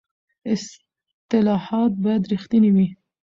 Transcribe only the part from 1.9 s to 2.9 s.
باید رښتیني وي